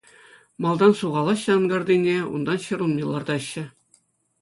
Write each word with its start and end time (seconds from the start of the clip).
Малтан 0.65 0.91
сухалаҫҫӗ 1.01 1.51
анкартине, 1.57 2.15
унтан 2.35 2.59
ҫӗр 2.67 2.79
улми 2.89 3.03
лартаҫҫӗ. 3.15 3.63